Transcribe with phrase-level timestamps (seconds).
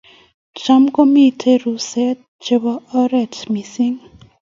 [0.61, 3.95] Cham komiten ruset chebo oret missing